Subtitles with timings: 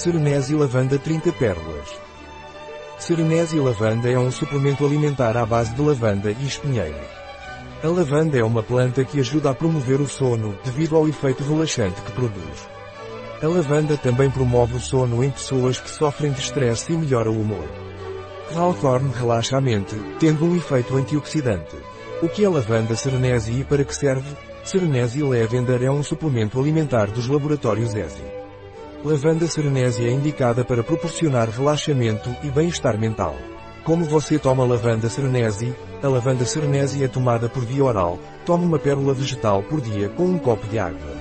[0.00, 1.90] Serenese e lavanda 30 pérolas.
[2.98, 6.96] Serenese e lavanda é um suplemento alimentar à base de lavanda e espinheiro.
[7.84, 12.00] A lavanda é uma planta que ajuda a promover o sono, devido ao efeito relaxante
[12.00, 12.66] que produz.
[13.42, 17.38] A lavanda também promove o sono em pessoas que sofrem de estresse e melhora o
[17.38, 17.68] humor.
[18.56, 21.76] Hawthorne relaxa a mente, tendo um efeito antioxidante.
[22.22, 24.34] O que é lavanda serenese e para que serve?
[24.64, 28.39] Serenese Lavender é um suplemento alimentar dos laboratórios ESI.
[29.02, 33.34] Lavanda serenese é indicada para proporcionar relaxamento e bem-estar mental.
[33.82, 35.74] Como você toma lavanda serenese?
[36.02, 38.18] A lavanda serenese é tomada por via oral.
[38.44, 41.16] Tome uma pérola vegetal por dia com um copo de água.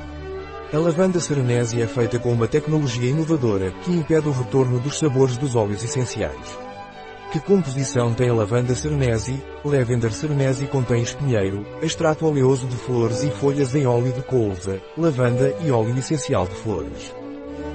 [0.74, 5.38] A lavanda serenese é feita com uma tecnologia inovadora que impede o retorno dos sabores
[5.38, 6.60] dos óleos essenciais.
[7.32, 9.42] Que composição tem a lavanda serenese?
[9.64, 15.56] Lavender serenese contém espinheiro, extrato oleoso de flores e folhas em óleo de colza, lavanda
[15.64, 17.19] e óleo essencial de flores.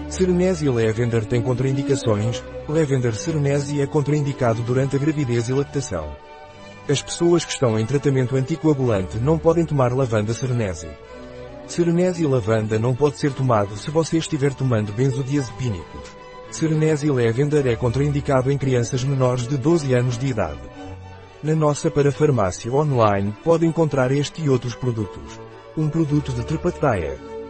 [0.09, 2.43] Serenese lavender têm contraindicações.
[2.69, 6.15] Lavender serenese é contraindicado durante a gravidez e lactação.
[6.89, 10.89] As pessoas que estão em tratamento anticoagulante não podem tomar lavanda serenese.
[11.67, 16.25] Serenese e lavanda não pode ser tomado se você estiver tomando benzodiazepínicos.
[16.51, 20.61] Serenese Lavender é contraindicado em crianças menores de 12 anos de idade.
[21.43, 25.41] Na nossa parafarmácia online pode encontrar este e outros produtos.
[25.77, 27.34] Um produto de Trepataia.